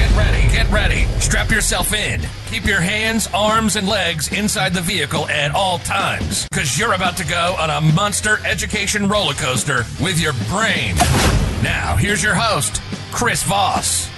[0.00, 1.04] Get ready, get ready.
[1.20, 2.22] Strap yourself in.
[2.46, 7.18] Keep your hands, arms, and legs inside the vehicle at all times, because you're about
[7.18, 10.96] to go on a monster education roller coaster with your brain.
[11.62, 12.80] Now, here's your host,
[13.12, 14.08] Chris Voss.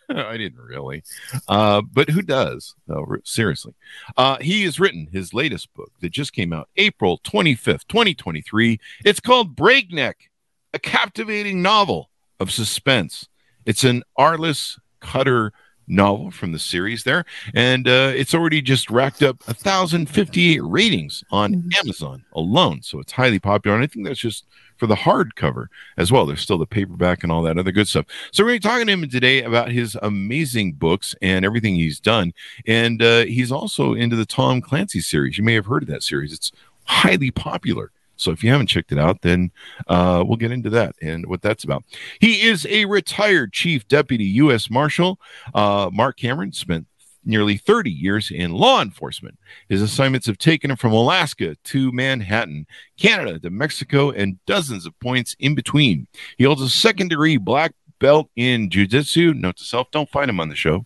[0.09, 1.03] I didn't really.
[1.49, 2.73] Uh, but who does?
[2.87, 3.73] No, seriously.
[4.15, 8.79] Uh, he has written his latest book that just came out April 25th, 2023.
[9.03, 10.29] It's called Breakneck,
[10.73, 13.27] a captivating novel of suspense.
[13.65, 15.53] It's an Arliss Cutter
[15.87, 21.53] novel from the series there, and uh, it's already just racked up 1,058 ratings on
[21.53, 21.69] mm-hmm.
[21.79, 22.81] Amazon alone.
[22.81, 24.45] So it's highly popular, and I think that's just
[24.77, 25.67] for the hardcover
[25.97, 26.25] as well.
[26.25, 28.05] There's still the paperback and all that other good stuff.
[28.31, 31.75] So we're going to be talking to him today about his amazing books and everything
[31.75, 32.33] he's done,
[32.65, 35.37] and uh, he's also into the Tom Clancy series.
[35.37, 36.33] You may have heard of that series.
[36.33, 36.51] It's
[36.85, 37.91] highly popular.
[38.15, 39.51] So if you haven't checked it out, then
[39.87, 41.83] uh, we'll get into that and what that's about.
[42.19, 44.69] He is a retired chief deputy U.S.
[44.69, 45.19] Marshal.
[45.53, 46.87] Uh, Marc Cameron spent
[47.25, 49.37] nearly 30 years in law enforcement.
[49.69, 52.65] His assignments have taken him from Alaska to Manhattan,
[52.97, 56.07] Canada to Mexico, and dozens of points in between.
[56.37, 60.39] He holds a second degree black belt in jiu-jitsu note to self don't find him
[60.39, 60.85] on the show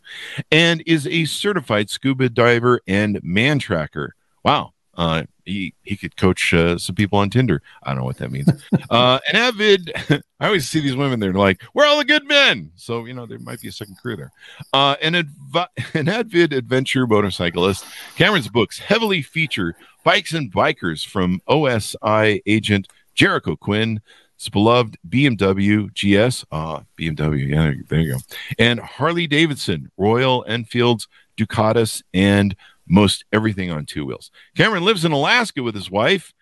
[0.52, 4.14] and is a certified scuba diver and man tracker
[4.44, 7.62] wow uh, he he could coach uh, some people on Tinder.
[7.84, 8.50] I don't know what that means.
[8.90, 9.92] uh, an avid,
[10.40, 11.20] I always see these women.
[11.20, 13.98] They're like, "We're all the good men." So you know there might be a second
[14.02, 14.32] crew there.
[14.74, 17.86] Uh, an adv- an avid adventure motorcyclist.
[18.16, 24.02] Cameron's books heavily feature bikes and bikers from OSI agent Jericho Quinn.
[24.38, 28.20] His beloved BMW GS, uh, BMW, yeah, there you go,
[28.60, 32.56] and Harley Davidson, Royal Enfield's Ducatis, and
[32.88, 34.32] most everything on two wheels.
[34.56, 36.34] Cameron lives in Alaska with his wife,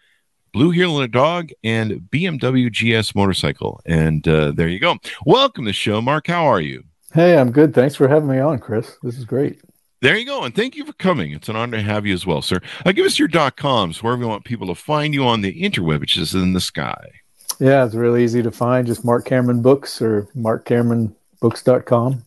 [0.53, 3.81] Blue Heeler dog, and BMW GS motorcycle.
[3.85, 4.97] And uh, there you go.
[5.25, 6.27] Welcome to the show, Marc.
[6.27, 6.83] How are you?
[7.13, 7.73] Hey, I'm good.
[7.73, 8.97] Thanks for having me on, Chris.
[9.01, 9.61] This is great.
[10.01, 10.43] There you go.
[10.43, 11.31] And thank you for coming.
[11.31, 12.59] It's an honor to have you as well, sir.
[12.85, 15.61] Uh, give us your dot coms, wherever you want people to find you on the
[15.61, 17.09] interweb, which is in the sky.
[17.59, 18.85] Yeah, it's really easy to find.
[18.85, 22.23] Just Marc Cameron Books or marccameronbooks.com.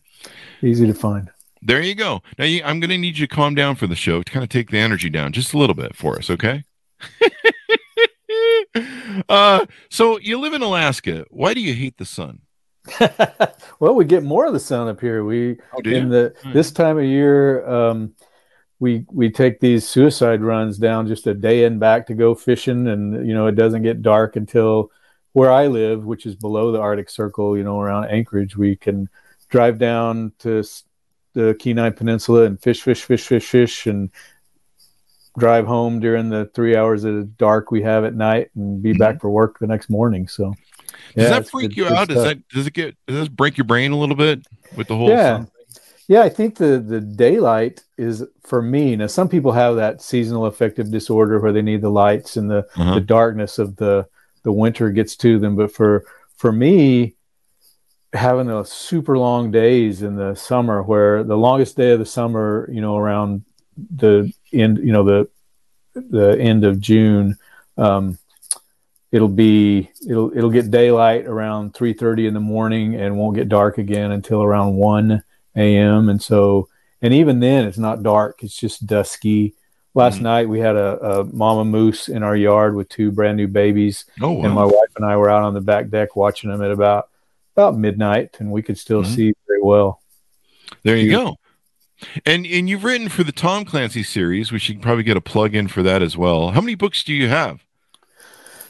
[0.61, 1.29] Easy to find.
[1.61, 2.21] There you go.
[2.37, 4.43] Now you, I'm going to need you to calm down for the show to kind
[4.43, 6.63] of take the energy down just a little bit for us, okay?
[9.29, 11.25] uh, so you live in Alaska.
[11.29, 12.41] Why do you hate the sun?
[13.79, 15.23] well, we get more of the sun up here.
[15.23, 16.53] We oh, in the hmm.
[16.53, 18.13] this time of year, um,
[18.79, 22.87] we we take these suicide runs down just a day and back to go fishing,
[22.87, 24.91] and you know it doesn't get dark until
[25.33, 27.57] where I live, which is below the Arctic Circle.
[27.57, 29.09] You know, around Anchorage, we can
[29.49, 30.63] drive down to
[31.33, 34.09] the Kenai Peninsula and fish, fish, fish, fish, fish, and
[35.37, 38.99] drive home during the three hours of dark we have at night and be mm-hmm.
[38.99, 40.27] back for work the next morning.
[40.27, 40.53] So,
[41.15, 42.07] yeah, does that freak good, you out?
[42.07, 44.45] Does that does it get does this break your brain a little bit
[44.75, 45.09] with the whole?
[45.09, 45.45] Yeah,
[46.07, 46.21] yeah.
[46.21, 48.95] I think the the daylight is for me.
[48.95, 52.67] Now, some people have that seasonal affective disorder where they need the lights and the
[52.75, 52.95] uh-huh.
[52.95, 54.07] the darkness of the
[54.43, 55.55] the winter gets to them.
[55.55, 56.05] But for
[56.35, 57.15] for me,
[58.13, 62.69] having those super long days in the summer, where the longest day of the summer,
[62.71, 63.43] you know, around
[63.95, 65.29] the end, you know, the
[65.93, 67.37] the end of June,
[67.77, 68.17] um,
[69.11, 73.77] it'll be it'll it'll get daylight around 3:30 in the morning and won't get dark
[73.77, 75.23] again until around 1
[75.55, 76.09] a.m.
[76.09, 76.69] And so,
[77.01, 79.55] and even then, it's not dark; it's just dusky.
[79.95, 80.23] Last mm-hmm.
[80.23, 84.05] night we had a, a, mama moose in our yard with two brand new babies,
[84.21, 84.45] oh, wow.
[84.45, 87.08] and my wife and I were out on the back deck watching them at about
[87.59, 89.13] about midnight, and we could still mm-hmm.
[89.13, 90.01] see very well.
[90.83, 91.35] There you go.
[92.25, 95.21] And and you've written for the Tom Clancy series, which you can probably get a
[95.21, 96.51] plug in for that as well.
[96.51, 97.61] How many books do you have?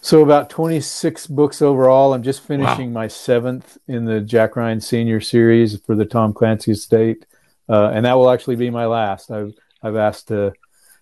[0.02, 2.14] So about 26 books overall.
[2.14, 3.02] I'm just finishing wow.
[3.02, 7.26] my seventh in the Jack Ryan Senior series for the Tom Clancy estate,
[7.68, 9.30] uh, and that will actually be my last.
[9.30, 9.54] I've
[9.84, 10.54] I've asked to,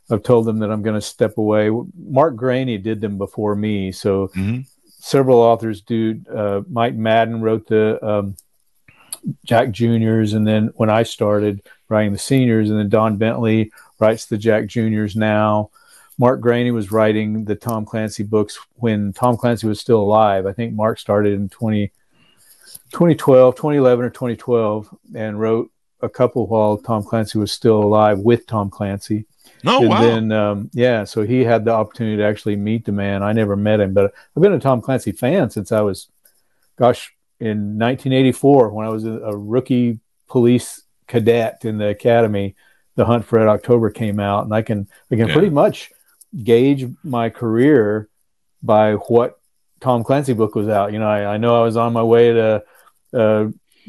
[0.10, 1.70] I've told them that I'm going to step away.
[1.98, 4.62] Mark Greaney did them before me, so mm-hmm.
[5.08, 6.22] Several authors do.
[6.30, 8.36] Uh, Mike Maden wrote the um,
[9.46, 14.26] Jack Juniors, and then when I started writing the seniors, and then Don Bentley writes
[14.26, 15.70] the Jack Juniors now.
[16.20, 20.46] Mark Greaney was writing the Tom Clancy books when Tom Clancy was still alive.
[20.46, 21.88] I think Mark started in 20,
[22.92, 25.72] 2012, 2011 or 2012 and wrote
[26.02, 29.26] a couple while Tom Clancy was still alive with Tom Clancy.
[29.66, 30.02] Oh, and wow.
[30.02, 33.24] Then, um, yeah, so he had the opportunity to actually meet the man.
[33.24, 36.08] I never met him, but I've been a Tom Clancy fan since I was,
[36.78, 42.56] gosh, in 1984 when I was a, a rookie police cadet in the academy.
[42.96, 45.34] The Hunt for Red October came out, and I can I can yeah.
[45.34, 45.92] pretty much
[46.44, 48.10] gauge my career
[48.64, 49.40] by what
[49.80, 50.94] Tom Clancy book was out.
[50.94, 52.64] You know, I, I know I was on my way to
[53.14, 53.48] uh,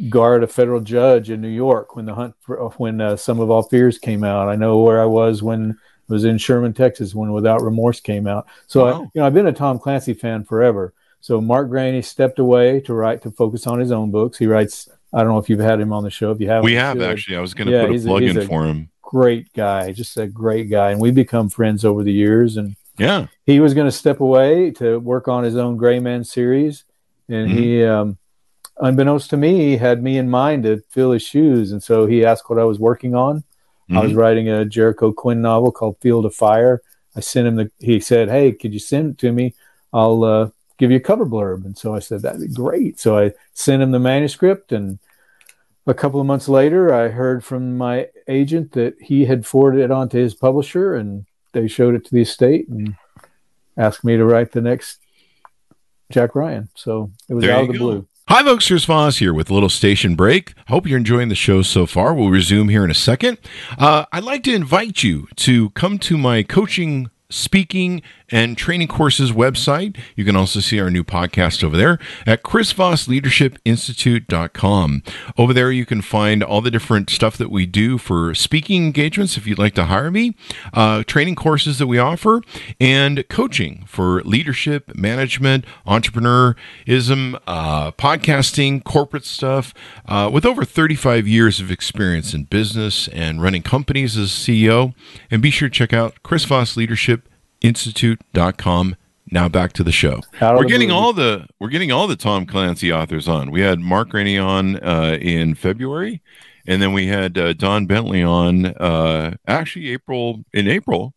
[0.08, 3.50] guard a federal judge in New York when the hunt for, when uh, Sum of
[3.50, 4.48] All Fears came out.
[4.48, 5.78] I know where I was when
[6.08, 8.46] I was in Sherman, Texas when Without Remorse came out.
[8.66, 8.92] So wow.
[8.92, 10.94] I, you know, I've been a Tom Clancy fan forever.
[11.20, 14.38] So Mark Greaney stepped away to write to focus on his own books.
[14.38, 14.88] He writes.
[15.10, 16.32] I don't know if you've had him on the show.
[16.32, 17.38] If you have, we have actually.
[17.38, 20.18] I was going to yeah, put a plug a, in for him great guy, just
[20.18, 22.58] a great guy, and we've become friends over the years.
[22.58, 26.24] And yeah, he was going to step away to work on his own Gray Man
[26.24, 26.84] series,
[27.26, 27.58] and mm-hmm.
[27.58, 28.18] he, um,
[28.80, 32.48] unbeknownst to me, had me in mind to fill his shoes, and so he asked
[32.48, 33.38] what I was working on.
[33.38, 33.98] Mm-hmm.
[33.98, 34.20] I was mm-hmm.
[34.20, 36.82] writing a Jericho Quinn novel called Field of Fire.
[37.16, 37.70] I sent him the.
[37.78, 39.54] He said, "Hey, could you send it to me?
[39.92, 43.18] I'll uh, give you a cover blurb." And so I said, "That'd be great." So
[43.18, 44.98] I sent him the manuscript and
[45.88, 49.90] a couple of months later, I heard from my agent that he had forwarded it
[49.90, 52.94] on to his publisher, and they showed it to the estate and
[53.76, 54.98] asked me to write the next
[56.10, 56.68] Jack Ryan.
[56.74, 57.78] So it was there out of the go.
[57.78, 58.08] blue.
[58.30, 58.66] Hi, folks.
[58.68, 60.52] Chris Voss here with a little station break.
[60.66, 62.12] Hope you're enjoying the show so far.
[62.12, 63.38] We'll resume here in a second.
[63.78, 69.30] Uh, I'd like to invite you to come to my coaching speaking and training courses
[69.32, 69.98] website.
[70.16, 75.02] You can also see our new podcast over there at chrisvossleadershipinstitute.com.
[75.36, 79.36] Over there, you can find all the different stuff that we do for speaking engagements
[79.36, 80.34] if you'd like to hire me,
[80.72, 82.40] uh, training courses that we offer,
[82.80, 89.72] and coaching for leadership, management, entrepreneurism, uh, podcasting, corporate stuff.
[90.06, 94.94] Uh, with over 35 years of experience in business and running companies as CEO.
[95.30, 97.27] And be sure to check out Chris Voss Leadership
[97.60, 98.96] institute.com.
[99.30, 100.22] Now back to the show.
[100.40, 103.50] We're getting all the we're getting all the Tom Clancy authors on.
[103.50, 106.22] We had Mark Greaney on uh, in February,
[106.66, 111.14] and then we had uh, Don Bentley on uh, actually April in April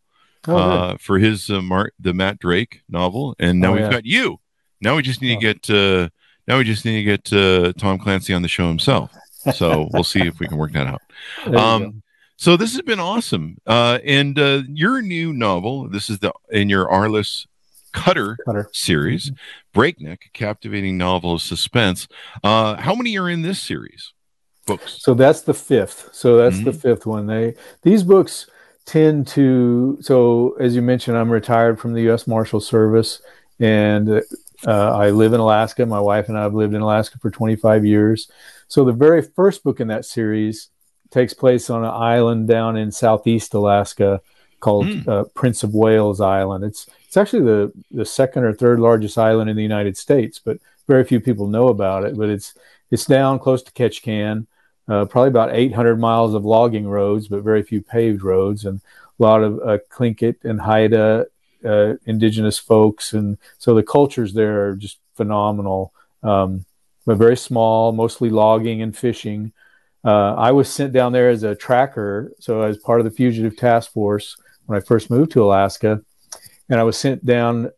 [0.48, 3.91] oh, uh, for his uh, Mark the Matt Drake novel, and now oh, we've yeah.
[3.91, 4.39] got you.
[4.81, 5.53] Now we just need to oh.
[5.53, 6.10] get uh,
[6.48, 9.13] now we just need to get Tom Clancy on the show himself.
[9.55, 11.01] So we'll see if we can work that out.
[11.55, 12.03] Um,
[12.41, 13.60] so this has been awesome.
[13.67, 17.45] Uh, and uh, your new novel, this is the in your Arliss
[17.93, 18.67] Cutter, Cutter.
[18.74, 19.36] series, mm-hmm.
[19.74, 22.07] Breakneck, captivating novel of suspense.
[22.43, 24.12] Uh, how many are in this series?
[24.65, 24.98] Books.
[25.01, 26.10] So that's the fifth.
[26.13, 26.65] So that's mm-hmm.
[26.65, 27.27] the fifth one.
[27.27, 28.50] They these books
[28.86, 30.00] tend to.
[30.01, 32.25] So as you mentioned, I'm retired from the U.S.
[32.25, 33.21] Marshal Service,
[33.60, 34.10] and
[34.65, 35.86] uh, I live in Alaska.
[35.86, 38.31] My wife and I have lived in Alaska for 25 years.
[38.67, 40.69] So the very first book in that series
[41.12, 44.22] takes place on an island down in southeast Alaska
[44.60, 45.08] called mm.
[45.08, 46.63] uh, Prince of Wales Island.
[46.63, 50.58] It's it's actually the the second or third largest island in the United States, but
[50.88, 52.18] very few people know about it.
[52.18, 52.53] But it's
[52.89, 54.48] it's down close to Ketchikan,
[54.88, 58.82] uh, probably about 800 miles of logging roads, but very few paved roads, and
[59.20, 61.25] a lot of uh, Tlingit and Haida
[61.65, 65.94] uh, indigenous folks, and so the cultures there are just phenomenal.
[66.24, 66.65] Um,
[67.06, 69.53] but very small, mostly logging and fishing.
[70.03, 73.55] Uh, I was sent down there as a tracker, so as part of the fugitive
[73.55, 76.01] task force when I first moved to Alaska,
[76.70, 77.72] and I was sent down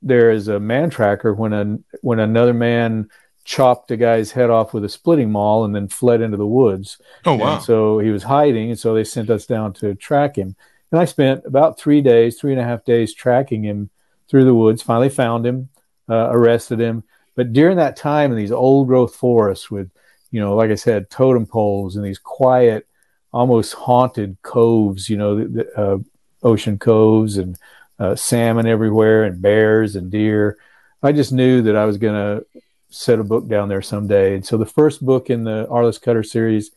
[0.00, 3.08] there as a man tracker when a when another man
[3.44, 6.98] chopped a guy's head off with a splitting maul and then fled into the woods.
[7.24, 7.54] Oh wow!
[7.54, 10.54] And so he was hiding, and so they sent us down to track him.
[10.92, 13.90] And I spent about three days, three and a half days tracking him
[14.28, 14.80] through the woods.
[14.82, 15.70] Finally found him,
[16.08, 17.02] uh, arrested him.
[17.34, 19.90] But during that time in these old growth forests with,
[20.34, 22.88] you know, like I said, totem poles and these quiet,
[23.32, 25.98] almost haunted coves, you know, the, the, uh,
[26.42, 27.56] ocean coves and
[28.00, 30.58] uh, salmon everywhere and bears and deer.
[31.04, 32.44] I just knew that I was going to
[32.90, 34.34] set a book down there someday.
[34.34, 36.72] And so the first book in the Arliss Cutter series,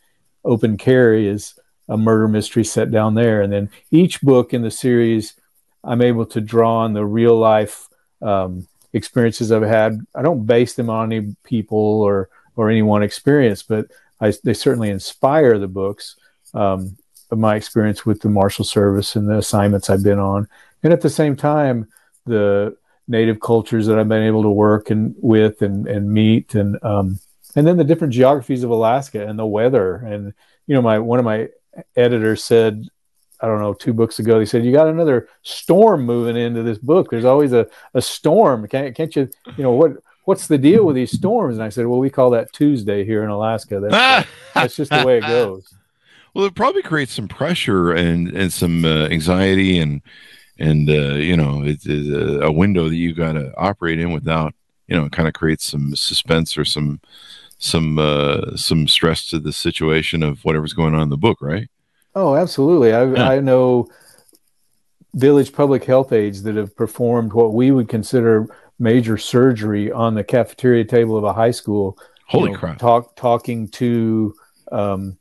[0.46, 1.60] Open Carry, is
[1.90, 3.42] a murder mystery set down there.
[3.42, 5.34] And then each book in the series,
[5.84, 7.88] I'm able to draw on the real life
[8.22, 10.06] um, experiences I've had.
[10.14, 13.88] I don't base them on any people or or any one experience, but
[14.20, 16.18] I, they certainly inspire the books
[16.54, 16.98] um,
[17.32, 20.48] my experience with the Marshal Service and the assignments I've been on,
[20.84, 21.88] and at the same time,
[22.26, 22.76] the
[23.08, 27.20] native cultures that I've been able to work and with and and meet and um,
[27.56, 30.34] and then the different geographies of Alaska and the weather and
[30.68, 31.50] you know my one of my
[31.96, 32.86] editors said
[33.40, 36.80] I don't know, two books ago, they said, you got another storm moving into this
[36.80, 37.10] book.
[37.10, 38.68] There's always a, a storm.
[38.68, 39.92] Can't, can't you, you know, what,
[40.28, 41.56] what's the deal with these storms?
[41.56, 43.80] And I said, well, we call that Tuesday here in Alaska.
[43.80, 45.74] That's, that's just the way it goes.
[46.34, 50.02] Well, it probably creates some pressure and, and some uh, anxiety and,
[50.60, 54.54] and, uh, you know, it's, it's a window that you got to operate in without,
[54.88, 57.00] you know, it kind of creates some suspense or some,
[57.58, 61.70] some, uh, some stress to the situation of whatever's going on in the book, right?
[62.16, 62.92] Oh, absolutely.
[62.92, 63.30] I, yeah.
[63.30, 63.88] I know
[65.14, 70.24] village public health aides that have performed what we would consider major surgery on the
[70.24, 71.98] cafeteria table of a high school.
[72.28, 72.80] Holy you know, crap!
[72.80, 74.36] Talk talking to
[74.72, 75.18] um,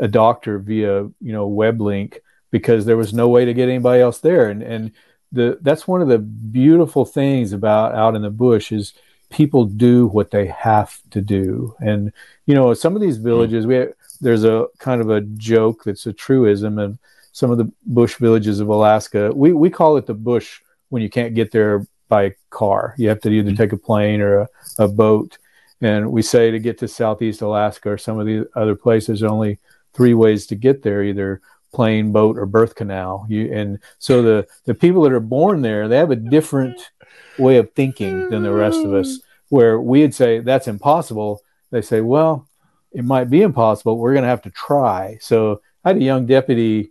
[0.00, 4.00] a doctor via you know web link because there was no way to get anybody
[4.00, 4.92] else there, and and
[5.32, 8.94] the that's one of the beautiful things about out in the bush is
[9.30, 12.12] people do what they have to do, and
[12.46, 13.74] you know some of these villages we.
[13.76, 16.98] Have, there's a kind of a joke that's a truism of
[17.32, 19.30] some of the bush villages of Alaska.
[19.34, 22.94] We we call it the bush when you can't get there by car.
[22.98, 23.56] You have to either mm-hmm.
[23.56, 25.38] take a plane or a, a boat.
[25.80, 29.58] And we say to get to Southeast Alaska or some of the other places, only
[29.92, 31.40] three ways to get there: either
[31.72, 33.26] plane, boat, or birth canal.
[33.28, 36.90] You and so the the people that are born there, they have a different
[37.38, 39.20] way of thinking than the rest of us.
[39.50, 41.40] Where we'd say that's impossible,
[41.70, 42.48] they say, well,
[42.92, 43.98] it might be impossible.
[43.98, 45.18] We're going to have to try.
[45.20, 46.90] So I had a young deputy.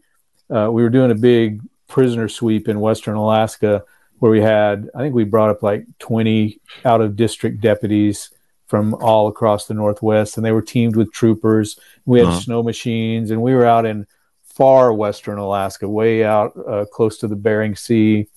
[0.50, 3.84] Uh, we were doing a big prisoner sweep in Western Alaska
[4.19, 8.31] where we had, I think we brought up like 20 out of district deputies
[8.67, 11.79] from all across the Northwest, and they were teamed with troopers.
[12.05, 12.39] We had uh-huh.
[12.39, 14.07] snow machines, and we were out in
[14.43, 18.27] far Western Alaska, way out uh, close to the Bering Sea.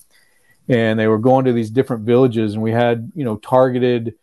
[0.69, 4.13] And they were going to these different villages, and we had, you know, targeted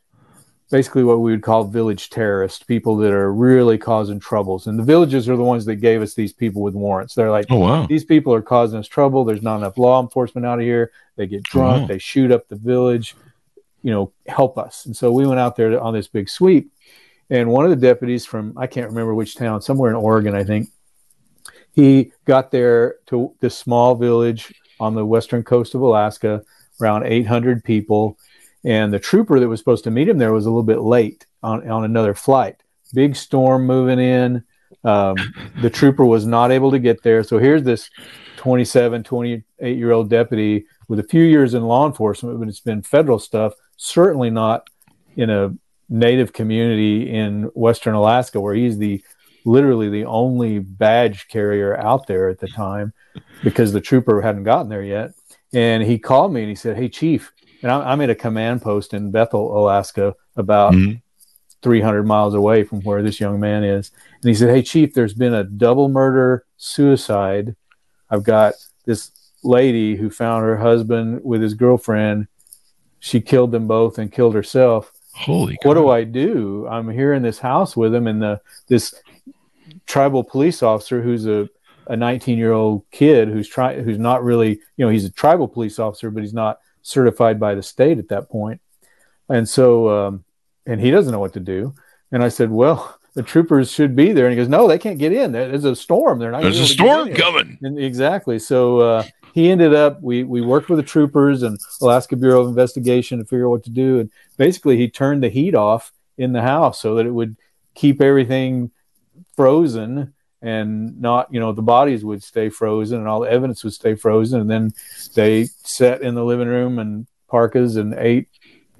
[0.70, 4.66] basically what we would call village terrorists, people that are really causing troubles.
[4.66, 7.14] And the villages are the ones that gave us these people with warrants.
[7.14, 7.87] They're like, oh, wow.
[7.87, 9.25] these people are causing us trouble.
[9.25, 10.92] There's not enough law enforcement out of here.
[11.16, 11.87] They get oh, drunk, wow.
[11.87, 13.16] they shoot up the village,
[13.82, 14.84] you know, help us.
[14.84, 16.70] And so we went out there on this big sweep.
[17.30, 20.44] And one of the deputies from, I can't remember which town, somewhere in Oregon, I
[20.44, 20.68] think,
[21.72, 26.42] he got there to this small village on the western coast of Alaska,
[26.80, 28.18] around 800 people
[28.64, 31.26] and the trooper that was supposed to meet him there was a little bit late
[31.42, 32.62] on, on another flight.
[32.94, 34.44] Big storm moving in.
[34.84, 35.16] Um,
[35.60, 37.22] the trooper was not able to get there.
[37.22, 37.90] So here's this
[38.36, 42.82] 27, 28 year old deputy with a few years in law enforcement, but it's been
[42.82, 44.68] federal stuff, certainly not
[45.16, 45.54] in a
[45.88, 49.02] native community in Western Alaska where he's the
[49.44, 52.92] literally the only badge carrier out there at the time
[53.42, 55.12] because the trooper hadn't gotten there yet.
[55.52, 58.94] And he called me and he said, Hey, Chief, and I'm at a command post
[58.94, 60.98] in Bethel, Alaska, about mm-hmm.
[61.62, 63.90] 300 miles away from where this young man is.
[64.22, 67.56] And he said, Hey, Chief, there's been a double murder suicide.
[68.10, 69.10] I've got this
[69.42, 72.28] lady who found her husband with his girlfriend.
[73.00, 74.92] She killed them both and killed herself.
[75.12, 75.80] Holy what God.
[75.80, 76.66] do I do?
[76.68, 78.94] I'm here in this house with him, and the this
[79.86, 81.48] tribal police officer who's a
[81.88, 85.48] a 19 year old kid who's trying who's not really you know he's a tribal
[85.48, 86.58] police officer but he's not
[86.88, 88.61] certified by the state at that point.
[89.28, 90.25] And so, um,
[90.66, 91.75] and he doesn't know what to do.
[92.11, 94.26] And I said, well, the troopers should be there.
[94.26, 95.33] And he goes, no, they can't get in.
[95.33, 96.18] There's a storm.
[96.18, 96.42] They're not.
[96.42, 97.59] There's a storm coming.
[97.62, 98.38] And exactly.
[98.38, 99.02] So uh,
[99.35, 100.00] he ended up.
[100.00, 103.64] We we worked with the troopers and Alaska Bureau of Investigation to figure out what
[103.64, 104.00] to do.
[104.00, 107.37] And basically, he turned the heat off in the house so that it would
[107.75, 108.71] keep everything
[109.37, 113.73] frozen and not you know the bodies would stay frozen and all the evidence would
[113.73, 114.73] stay frozen and then
[115.14, 118.28] they sat in the living room and parkas and ate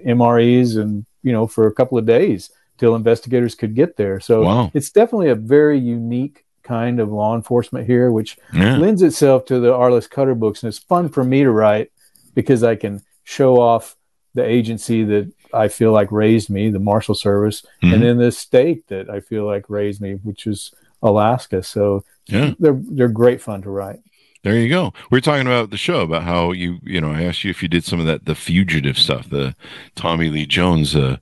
[0.07, 4.21] mres and you know for a couple of days till investigators could get there.
[4.21, 4.71] So wow.
[4.73, 8.77] it's definitely a very unique kind of law enforcement here, which yeah.
[8.77, 10.62] lends itself to the Arliss Cutter books.
[10.62, 11.91] And it's fun for me to write
[12.35, 13.97] because I can show off
[14.35, 17.95] the agency that I feel like raised me, the Marshal Service, mm-hmm.
[17.95, 21.62] and then the state that I feel like raised me, which is Alaska.
[21.62, 22.55] So yeah.
[22.59, 24.00] they're they're great fun to write.
[24.45, 24.93] There you go.
[25.11, 27.61] We are talking about the show about how you, you know, I asked you if
[27.61, 29.57] you did some of that, the fugitive stuff, the
[29.97, 31.17] Tommy Lee Jones uh,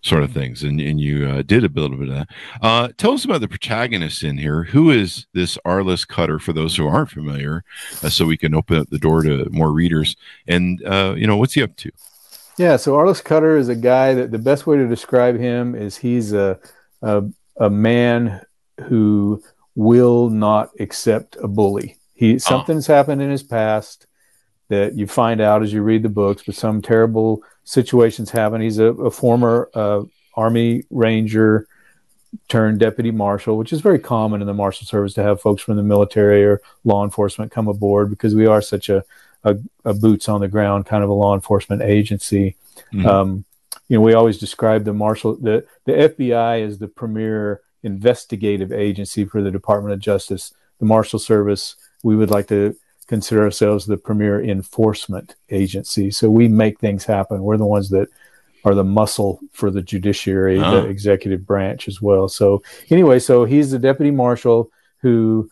[0.00, 2.28] sort of things, and, and you uh, did a little bit of that.
[2.62, 4.64] Uh, tell us about the protagonist in here.
[4.64, 7.62] Who is this Arliss Cutter for those who aren't familiar,
[8.02, 10.16] uh, so we can open up the door to more readers?
[10.48, 11.92] And, uh, you know, what's he up to?
[12.56, 15.98] Yeah, so Arliss Cutter is a guy that the best way to describe him is
[15.98, 16.58] he's a,
[17.02, 17.22] a,
[17.58, 18.40] a man
[18.82, 19.42] who
[19.74, 22.94] will not accept a bully he something's oh.
[22.94, 24.06] happened in his past
[24.68, 28.60] that you find out as you read the books, but some terrible situations happen.
[28.60, 31.66] He's a, a former uh, Army Ranger
[32.48, 35.76] turned deputy marshal, which is very common in the marshal service to have folks from
[35.76, 39.04] the military or law enforcement come aboard because we are such a,
[39.44, 42.56] a, a boots on the ground kind of a law enforcement agency.
[42.92, 43.06] Mm-hmm.
[43.06, 43.44] Um,
[43.88, 49.24] you know, we always describe the marshal the the FBI as the premier investigative agency
[49.24, 50.54] for the Department of Justice.
[50.78, 56.10] The Marshal Service we would like to consider ourselves the premier enforcement agency.
[56.10, 57.42] So we make things happen.
[57.42, 58.08] We're the ones that
[58.64, 60.82] are the muscle for the judiciary, oh.
[60.82, 62.28] the executive branch as well.
[62.28, 65.50] So anyway, so he's the deputy marshal who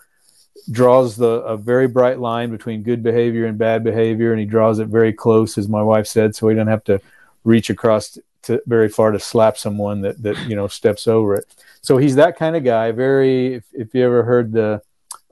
[0.71, 4.79] draws the a very bright line between good behavior and bad behavior, and he draws
[4.79, 7.01] it very close, as my wife said, so he doesn't have to
[7.43, 11.45] reach across to very far to slap someone that that you know steps over it.
[11.83, 12.93] So he's that kind of guy.
[12.93, 13.55] Very.
[13.55, 14.83] If, if you ever heard the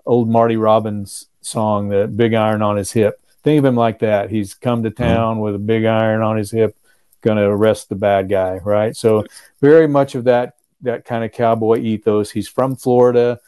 [0.07, 3.21] old Marty Robbins song, the big iron on his hip.
[3.43, 4.31] Think of him like that.
[4.31, 5.43] He's come to town mm-hmm.
[5.43, 6.77] with a big iron on his hip,
[7.21, 8.97] going to arrest the bad guy, right?
[8.97, 9.25] So
[9.61, 12.31] very much of that that kind of cowboy ethos.
[12.31, 13.41] He's from Florida,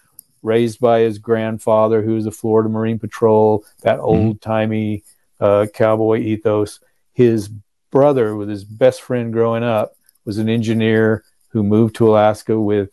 [0.42, 3.64] raised by his grandfather, who was a Florida Marine Patrol.
[3.82, 4.04] That mm-hmm.
[4.04, 5.04] old timey
[5.38, 6.80] uh, cowboy ethos.
[7.12, 7.50] His
[7.90, 12.90] brother, with his best friend growing up, was an engineer who moved to Alaska with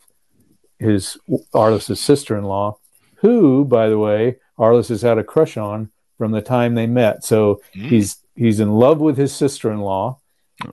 [0.78, 1.16] his
[1.52, 2.78] Arliss's sister-in-law
[3.20, 7.24] who, by the way, Arliss has had a crush on from the time they met.
[7.24, 7.88] So mm.
[7.88, 10.18] he's he's in love with his sister in law.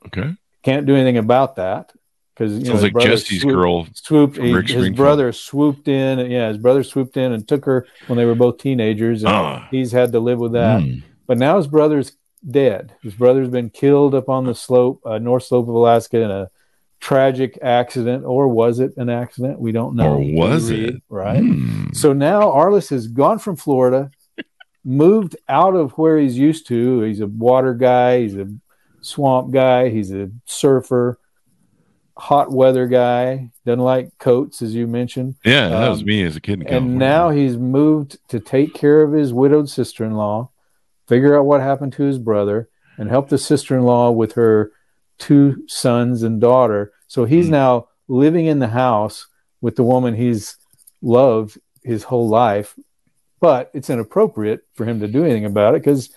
[0.07, 0.35] Okay.
[0.63, 1.91] Can't do anything about that
[2.33, 4.37] because you Sounds know, like Jesse's swooped, girl swooped.
[4.37, 6.31] He, his brother swooped in.
[6.31, 9.61] Yeah, his brother swooped in and took her when they were both teenagers, and uh,
[9.69, 10.81] he's had to live with that.
[10.81, 11.03] Mm.
[11.27, 12.11] But now his brother's
[12.49, 12.95] dead.
[13.01, 16.49] His brother's been killed up on the slope, uh, north slope of Alaska, in a
[16.99, 19.59] tragic accident, or was it an accident?
[19.59, 20.15] We don't know.
[20.15, 20.95] Or was it?
[21.09, 21.41] Right.
[21.41, 21.95] Mm.
[21.95, 24.09] So now Arliss has gone from Florida,
[24.83, 27.01] moved out of where he's used to.
[27.01, 28.47] He's a water guy, he's a
[29.01, 31.19] swamp guy, he's a surfer,
[32.17, 35.35] hot weather guy, doesn't like coats, as you mentioned.
[35.43, 36.63] Yeah, that um, was me as a kid.
[36.67, 40.49] and now he's moved to take care of his widowed sister in law,
[41.07, 44.71] figure out what happened to his brother, and help the sister in law with her
[45.17, 46.93] two sons and daughter.
[47.07, 47.51] So he's mm.
[47.51, 49.27] now living in the house
[49.61, 50.57] with the woman he's
[51.01, 52.75] loved his whole life,
[53.39, 56.13] but it's inappropriate for him to do anything about it because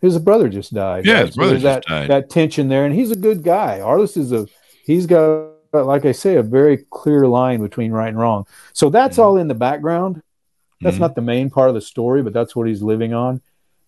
[0.00, 1.06] his brother just died.
[1.06, 1.26] Yeah, right?
[1.26, 2.10] his brother so that, died.
[2.10, 3.80] That tension there, and he's a good guy.
[3.80, 4.46] Arliss is a
[4.84, 8.46] he's got like I say a very clear line between right and wrong.
[8.72, 9.22] So that's mm.
[9.22, 10.22] all in the background.
[10.80, 11.00] That's mm.
[11.00, 13.40] not the main part of the story, but that's what he's living on.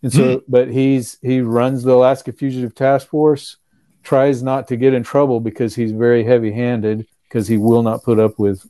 [0.02, 0.42] And so, mm.
[0.48, 3.56] but he's he runs the Alaska Fugitive Task Force
[4.02, 8.18] tries not to get in trouble because he's very heavy-handed because he will not put
[8.18, 8.68] up with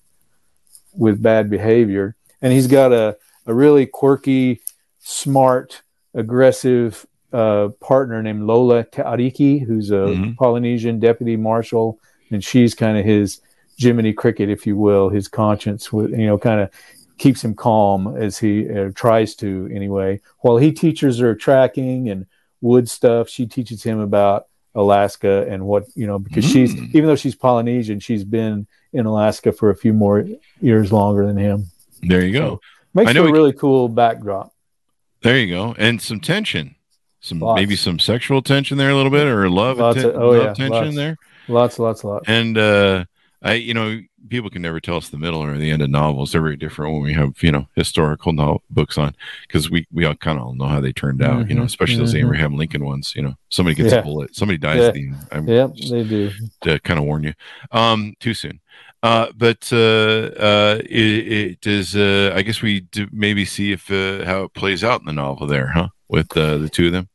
[0.95, 4.61] with bad behavior and he's got a, a really quirky
[4.99, 5.83] smart
[6.15, 10.33] aggressive uh, partner named lola Teariki, who's a mm-hmm.
[10.33, 13.41] polynesian deputy marshal and she's kind of his
[13.77, 16.71] jiminy cricket if you will his conscience With you know kind of
[17.19, 22.27] keeps him calm as he uh, tries to anyway while he teaches her tracking and
[22.61, 24.47] wood stuff she teaches him about
[24.79, 26.53] Alaska and what you know because mm.
[26.53, 30.25] she's even though she's Polynesian, she's been in Alaska for a few more
[30.61, 31.67] years longer than him.
[32.03, 32.49] There you go.
[32.49, 32.61] So,
[32.95, 34.53] makes for a really cool backdrop.
[35.23, 36.77] There you go, and some tension,
[37.21, 37.59] some lots.
[37.59, 40.55] maybe some sexual tension there a little bit, or love, lots of, oh love yeah,
[40.55, 41.17] tension lots, there.
[41.49, 42.29] Lots, lots, lots.
[42.29, 43.05] And uh,
[43.41, 46.33] I, you know, people can never tell us the middle or the end of novels.
[46.33, 49.15] They're very different when we have, you know, historical no- books on
[49.47, 51.51] because we, we all kind of all know how they turned out, mm-hmm.
[51.51, 51.67] you know, mm-hmm.
[51.67, 52.05] especially mm-hmm.
[52.05, 54.01] those Abraham Lincoln ones, you know, somebody gets yeah.
[54.01, 54.81] a bullet, somebody dies.
[54.81, 54.91] Yeah.
[54.91, 56.31] The, I'm yep, they do.
[56.63, 57.35] To kind of warn you.
[57.71, 58.61] Um, too soon.
[59.03, 61.95] Uh, but uh, uh, it, it is.
[61.95, 65.47] Uh, I guess we maybe see if uh, how it plays out in the novel
[65.47, 65.89] there, huh?
[66.09, 67.09] With uh, the two of them.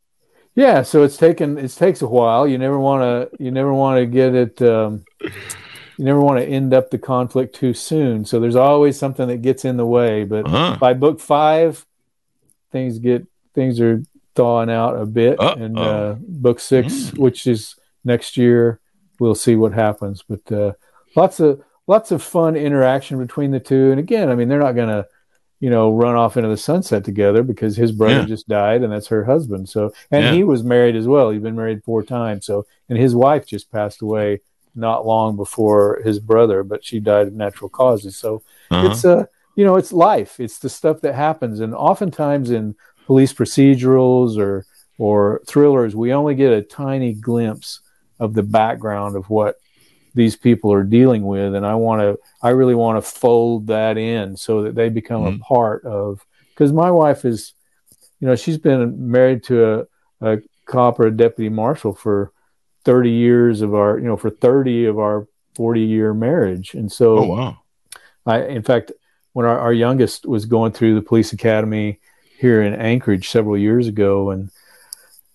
[0.56, 1.58] Yeah, so it's taken.
[1.58, 2.48] It takes a while.
[2.48, 3.44] You never want to.
[3.44, 4.62] You never want to get it.
[4.62, 5.04] Um,
[5.98, 8.26] you never want to end up the conflict too soon.
[8.26, 10.24] So there's always something that gets in the way.
[10.24, 10.78] But uh-huh.
[10.80, 11.86] by book five,
[12.72, 14.04] things get things are
[14.36, 15.40] thawing out a bit.
[15.40, 15.62] Uh-oh.
[15.62, 17.18] And uh, book six, mm.
[17.18, 18.80] which is next year,
[19.20, 20.24] we'll see what happens.
[20.28, 20.74] But uh,
[21.16, 23.92] lots of lots of fun interaction between the two.
[23.92, 25.08] And again, I mean, they're not going to
[25.60, 28.26] you know run off into the sunset together because his brother yeah.
[28.26, 29.70] just died and that's her husband.
[29.70, 30.32] So and yeah.
[30.34, 31.30] he was married as well.
[31.30, 32.46] He'd been married four times.
[32.46, 34.42] So and his wife just passed away
[34.76, 38.18] not long before his brother, but she died of natural causes.
[38.18, 38.90] So uh-huh.
[38.90, 40.40] it's a uh, you know it's life.
[40.40, 44.66] It's the stuff that happens, and oftentimes in police procedurals or
[44.98, 47.82] or thrillers, we only get a tiny glimpse
[48.20, 49.58] of the background of what
[50.16, 53.98] these people are dealing with, and I want to I really want to fold that
[53.98, 55.42] in so that they become mm-hmm.
[55.42, 56.26] a part of.
[56.50, 57.54] Because my wife is,
[58.20, 59.88] you know, she's been married to
[60.22, 62.32] a, a cop or a deputy marshal for
[62.86, 66.74] 30 years of our, you know, for 30 of our 40 year marriage.
[66.74, 67.58] And so, oh, wow.
[68.26, 68.92] I, in fact,
[69.34, 72.00] when our, our youngest was going through the police academy
[72.38, 74.50] here in Anchorage several years ago, and,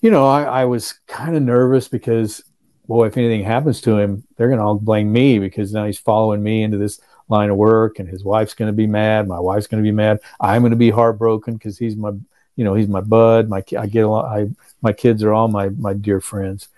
[0.01, 2.43] you know, I, I was kind of nervous because,
[2.87, 5.99] well, if anything happens to him, they're going to all blame me because now he's
[5.99, 9.29] following me into this line of work and his wife's going to be mad.
[9.29, 10.21] My wife's going to be mad.
[10.41, 12.13] I'm going to be heartbroken because he's my,
[12.57, 13.49] you know, he's my bud.
[13.49, 14.49] My, I get a lot, I,
[14.81, 16.69] my kids are all my, my dear friends.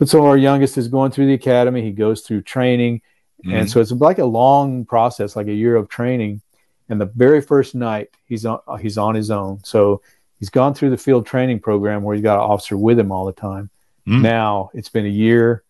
[0.00, 1.82] But so our youngest is going through the academy.
[1.82, 3.02] He goes through training.
[3.44, 3.54] Mm-hmm.
[3.54, 6.40] And so it's like a long process, like a year of training.
[6.88, 9.62] And the very first night he's on, he's on his own.
[9.62, 10.00] So
[10.38, 13.26] he's gone through the field training program where he's got an officer with him all
[13.26, 13.68] the time.
[14.08, 14.22] Mm-hmm.
[14.22, 15.64] Now it's been a year.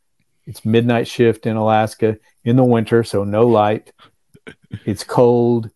[0.46, 3.92] It's midnight shift in Alaska in the winter, so no light.
[4.84, 5.70] it's cold,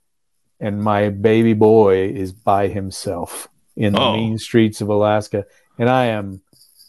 [0.60, 4.16] and my baby boy is by himself in the oh.
[4.16, 5.44] mean streets of Alaska,
[5.76, 6.40] and I am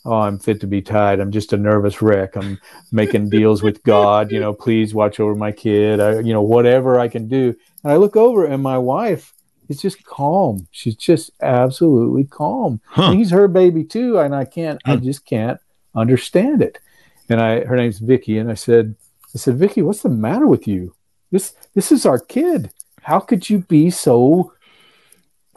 [0.05, 1.19] oh, I'm fit to be tied.
[1.19, 2.37] I'm just a nervous wreck.
[2.37, 2.59] I'm
[2.91, 5.99] making deals with God, you know, please watch over my kid.
[5.99, 7.55] I, you know, whatever I can do.
[7.83, 9.33] And I look over and my wife
[9.67, 10.67] is just calm.
[10.71, 12.81] She's just absolutely calm.
[12.85, 13.11] Huh.
[13.11, 14.19] he's her baby too.
[14.19, 15.03] And I can't, I hmm.
[15.03, 15.59] just can't
[15.95, 16.79] understand it.
[17.27, 18.37] And I, her name's Vicky.
[18.37, 18.95] And I said,
[19.33, 20.95] I said, Vicky, what's the matter with you?
[21.31, 22.71] This, this is our kid.
[23.01, 24.53] How could you be so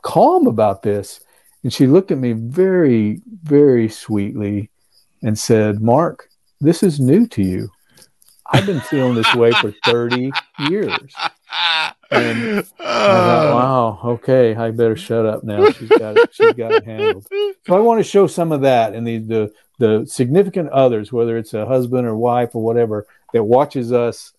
[0.03, 1.21] calm about this?
[1.63, 4.71] And she looked at me very, very sweetly
[5.23, 6.29] and said, Marc,
[6.61, 7.69] this is new to you.
[8.51, 10.33] I've been feeling this way for 30
[10.69, 11.15] years.
[12.11, 15.71] And I thought, wow, okay, I better shut up now.
[15.71, 17.27] She's got it, she's got it handled.
[17.67, 21.37] So I want to show some of that and the, the the significant others, whether
[21.37, 24.33] it's a husband or wife or whatever, that watches us,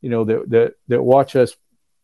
[0.00, 1.56] you know, that that that watch us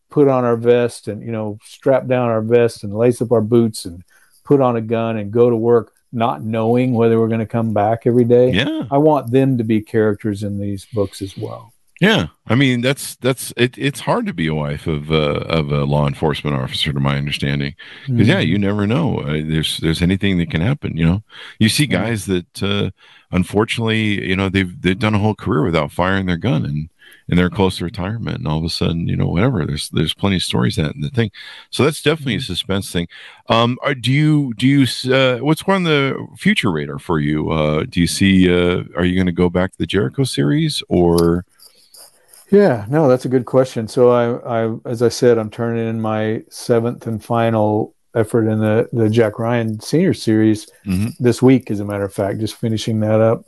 [0.09, 3.41] put on our vest and you know strap down our vest and lace up our
[3.41, 4.03] boots and
[4.51, 7.73] put on a gun and go to work not knowing whether we're going to come
[7.73, 8.51] back every day.
[8.51, 8.83] Yeah.
[8.91, 11.71] I want them to be characters in these books as well.
[12.01, 15.71] Yeah, I mean that's that's it, it's hard to be a wife of uh, of
[15.71, 17.75] a law enforcement officer, to my understanding,
[18.07, 18.31] because mm-hmm.
[18.31, 19.19] yeah, you never know.
[19.19, 20.97] Uh, there's there's anything that can happen.
[20.97, 21.23] You know,
[21.59, 22.89] you see guys that uh,
[23.31, 26.89] unfortunately, you know, they've they've done a whole career without firing their gun, and
[27.31, 30.13] and they're close to retirement and all of a sudden you know whatever there's there's
[30.13, 31.31] plenty of stories that in the thing.
[31.71, 32.43] So that's definitely a mm-hmm.
[32.43, 33.07] suspense thing.
[33.47, 37.49] Um are, do you do you uh, what's on the future radar for you?
[37.49, 40.83] Uh do you see uh are you going to go back to the jericho series
[40.89, 41.45] or?
[42.51, 43.87] Yeah no that's a good question.
[43.87, 48.59] So i i as i said i'm turning in my seventh and final effort in
[48.59, 51.07] the the jack ryan senior series mm-hmm.
[51.23, 53.45] this week as a matter of fact just finishing that up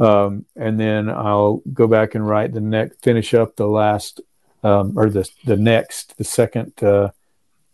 [0.00, 4.20] um, and then I'll go back and write the next, finish up the last,
[4.62, 6.72] um, or the the next, the second.
[6.82, 7.10] Uh,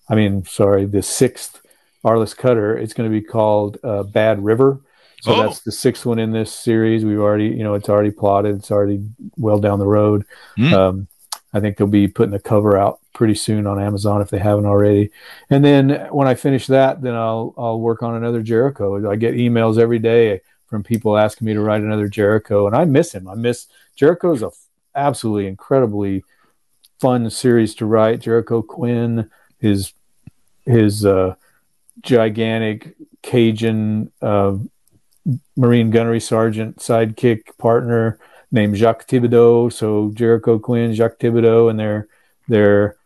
[0.09, 1.61] I mean, sorry, the sixth
[2.05, 2.77] Arliss Cutter.
[2.77, 4.81] It's going to be called uh, Bad River.
[5.23, 5.43] So oh.
[5.43, 7.05] that's the sixth one in this series.
[7.05, 8.57] We've already, you know, it's already plotted.
[8.57, 10.25] It's already well down the road.
[10.59, 10.73] Mm.
[10.73, 11.09] Um,
[11.53, 14.67] I think they'll be putting the cover out pretty soon on Amazon if they haven't
[14.67, 15.11] already.
[15.49, 19.11] And then when I finish that, then I'll I'll work on another Jericho.
[19.11, 22.85] I get emails every day from people asking me to write another Jericho, and I
[22.85, 23.29] miss him.
[23.29, 26.25] I miss Jericho is a f- absolutely incredibly
[27.01, 28.21] fun series to write.
[28.21, 29.93] Jericho Quinn, his
[30.65, 31.35] his uh,
[32.03, 34.57] gigantic Cajun uh,
[35.57, 38.19] Marine gunnery sergeant sidekick partner,
[38.51, 39.73] named Jacques Thibodeau.
[39.73, 42.09] So Jericho Quinn, Jacques Thibodeau, and their
[42.49, 42.97] their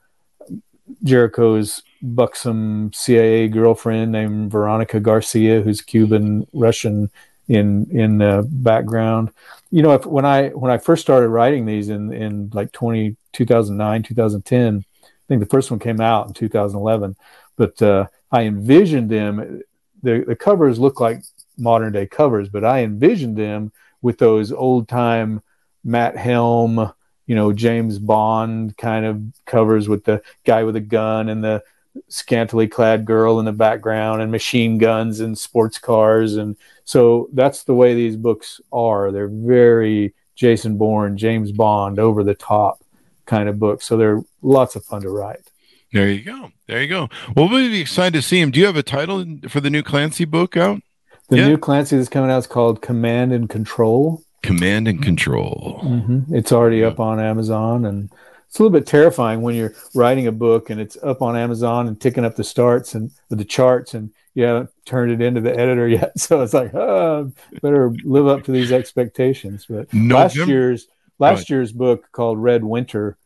[1.02, 7.10] Jericho's buxom CIA girlfriend named Veronica Garcia, who's Cuban Russian
[7.50, 9.32] in in the background.
[9.72, 13.16] You know, if, when I when I first started writing these in in like 20,
[13.32, 17.16] 2009, 2010, I think the first one came out in 2011,
[17.56, 19.62] but uh, I envisioned them.
[20.02, 21.22] The the covers look like
[21.58, 25.42] modern day covers, but I envisioned them with those old time
[25.82, 26.92] Matt Helm,
[27.26, 31.62] you know, James Bond kind of covers with the guy with a gun and the
[32.08, 36.56] scantily clad girl in the background and machine guns and sports cars and
[36.90, 39.12] so that's the way these books are.
[39.12, 42.82] They're very jason bourne james bond over the top
[43.26, 43.84] kind of books.
[43.84, 45.52] So they're lots of fun to write.
[45.92, 46.50] There you go.
[46.66, 47.08] There you go.
[47.36, 48.50] Well we'll be excited to see him.
[48.50, 50.82] Do you have a title for the new clancy book out?
[51.28, 51.48] The yeah.
[51.50, 54.24] new clancy that's coming out is called command and control.
[54.42, 55.80] Command and control.
[55.84, 56.34] Mm-hmm.
[56.34, 56.88] it's already yeah.
[56.88, 58.10] up on amazon and
[58.50, 61.86] it's a little bit terrifying when you're writing a book and it's up on Amazon
[61.86, 65.56] and ticking up the starts and the charts and you haven't turned it into the
[65.56, 66.18] editor yet.
[66.18, 67.30] So it's like, oh,
[67.62, 69.66] better live up to these expectations.
[69.70, 70.14] But November.
[70.14, 70.88] last year's
[71.20, 73.16] last year's book called Red Winter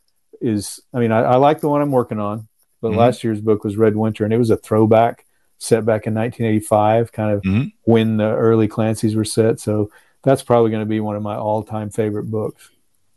[0.42, 2.46] is, I mean, I, I like the one I'm working on,
[2.82, 2.98] but mm-hmm.
[2.98, 5.24] last year's book was Red Winter and it was a throwback
[5.56, 7.68] set back in 1985, kind of mm-hmm.
[7.84, 9.58] when the early Clancy's were set.
[9.58, 9.90] So
[10.22, 12.68] that's probably going to be one of my all time favorite books.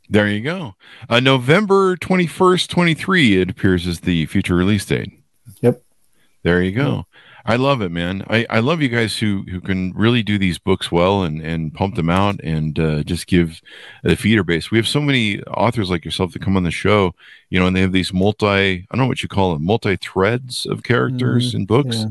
[0.09, 0.75] There you go.
[1.09, 5.11] Uh, November 21st, 23, it appears as the future release date.
[5.61, 5.81] Yep.
[6.43, 7.05] There you go.
[7.47, 8.25] I love it, man.
[8.29, 11.73] I, I love you guys who, who can really do these books well and, and
[11.73, 13.61] pump them out and uh, just give
[14.03, 14.69] the feeder base.
[14.69, 17.15] We have so many authors like yourself that come on the show,
[17.49, 19.95] you know, and they have these multi, I don't know what you call them, multi
[19.95, 21.63] threads of characters mm-hmm.
[21.63, 21.97] books.
[21.97, 22.07] Yeah.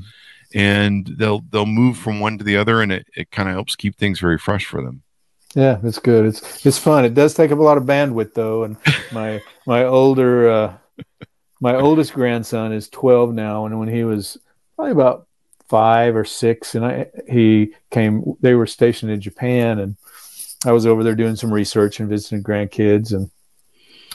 [0.54, 3.76] And they'll they'll move from one to the other, and it, it kind of helps
[3.76, 5.02] keep things very fresh for them.
[5.56, 6.26] Yeah, it's good.
[6.26, 7.06] It's it's fun.
[7.06, 8.76] It does take up a lot of bandwidth though, and
[9.10, 10.76] my my older uh,
[11.62, 14.36] my oldest grandson is 12 now, and when he was
[14.76, 15.26] probably about
[15.66, 18.36] five or six, and I he came.
[18.42, 19.96] They were stationed in Japan, and
[20.66, 23.30] I was over there doing some research and visiting grandkids, and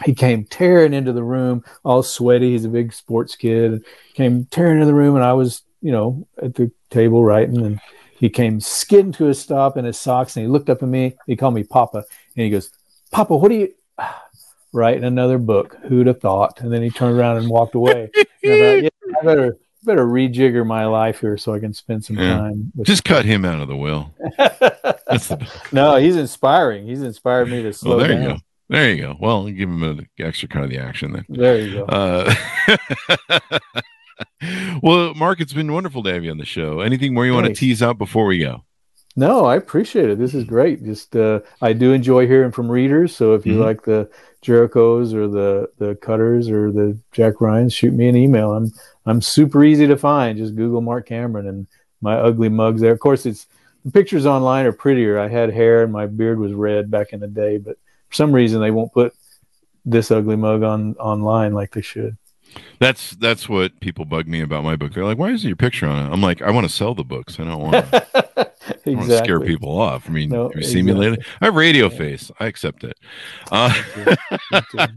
[0.06, 2.52] he came tearing into the room, all sweaty.
[2.52, 3.72] He's a big sports kid.
[3.72, 7.66] and Came tearing into the room, and I was, you know, at the table writing,
[7.66, 7.80] and
[8.22, 11.18] he came skidding to a stop in his socks and he looked up at me.
[11.26, 12.70] He called me Papa and he goes,
[13.12, 13.74] Papa, what are you
[14.74, 15.76] writing another book?
[15.88, 16.62] Who'd have thought?
[16.62, 18.12] And then he turned around and walked away.
[18.14, 22.06] and I, thought, yeah, I better better rejigger my life here so I can spend
[22.06, 22.38] some yeah.
[22.38, 22.72] time.
[22.84, 24.14] Just cut him out of the will.
[24.38, 26.86] the no, he's inspiring.
[26.86, 28.22] He's inspired me to slow well, there down.
[28.22, 28.38] You go.
[28.70, 29.18] There you go.
[29.20, 31.26] Well, give him an extra kind of the action then.
[31.28, 31.86] There you go.
[31.86, 32.34] Uh,
[34.82, 36.82] well, Marc, it's been wonderful to have you on the show.
[36.82, 38.64] Anything more you want to tease out before we go?
[39.16, 40.18] No, I appreciate it.
[40.18, 40.84] This is great.
[40.84, 43.16] Just uh, I do enjoy hearing from readers.
[43.16, 43.64] So if you mm-hmm.
[43.64, 44.10] like the
[44.42, 48.54] Jerichos or the the Cutters or the Jack Ryans, shoot me an email.
[48.54, 48.72] I'm
[49.06, 50.38] I'm super easy to find.
[50.38, 51.68] Just Google Marc Cameron and
[52.00, 52.94] my ugly mugs there.
[52.94, 53.48] Of course, it's
[53.84, 55.20] the pictures online are prettier.
[55.20, 57.78] I had hair and my beard was red back in the day, but
[58.10, 59.14] for some reason they won't put
[59.84, 62.18] this ugly mug on online like they should.
[62.80, 64.94] That's that's what people bug me about my book.
[64.94, 67.04] They're like, "Why isn't your picture on it?" I'm like, "I want to sell the
[67.04, 67.40] books.
[67.40, 68.52] I don't want to,
[68.86, 69.18] exactly.
[69.18, 70.80] scare people off." I mean, no, have you exactly.
[70.80, 71.24] seen me lately?
[71.42, 71.98] I have radio yeah.
[71.98, 72.32] face.
[72.40, 72.98] I accept it.
[73.52, 73.74] Uh,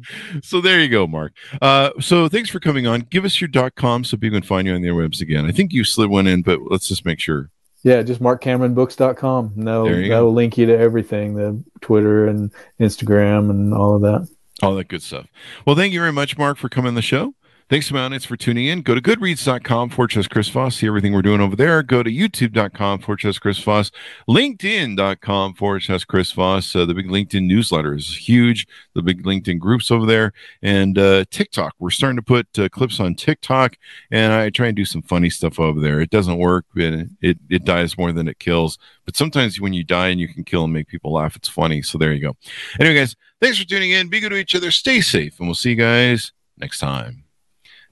[0.42, 1.32] so there you go, Marc.
[1.60, 3.00] Uh, so thanks for coming on.
[3.00, 5.44] Give us your dot com so people can find you on the webs again.
[5.44, 7.50] I think you slid one in, but let's just make sure.
[7.82, 9.52] Yeah, just marccameronbooks.com.
[9.56, 10.30] No, that'll go.
[10.30, 14.28] link you to everything the Twitter and Instagram and all of that.
[14.62, 15.26] All that good stuff.
[15.66, 17.34] Well, thank you very much, Marc, for coming on the show.
[17.70, 18.82] Thanks to my for tuning in.
[18.82, 20.76] Go to goodreads.com slash Chris Voss.
[20.76, 21.82] See everything we're doing over there.
[21.82, 23.90] Go to youtube.com slash Chris Voss.
[24.28, 26.76] LinkedIn.com slash Chris Voss.
[26.76, 28.66] Uh, the big LinkedIn newsletter is huge.
[28.92, 30.34] The big LinkedIn groups over there.
[30.60, 31.74] And uh, TikTok.
[31.78, 33.78] We're starting to put uh, clips on TikTok.
[34.10, 36.02] And I try and do some funny stuff over there.
[36.02, 36.66] It doesn't work.
[36.76, 38.78] It, it, it dies more than it kills.
[39.06, 41.80] But sometimes when you die and you can kill and make people laugh, it's funny.
[41.80, 42.36] So there you go.
[42.78, 44.08] Anyway, guys, thanks for tuning in.
[44.08, 44.70] Be good to each other.
[44.70, 45.38] Stay safe.
[45.38, 47.23] And we'll see you guys next time.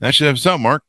[0.03, 0.83] That should have out, Marc.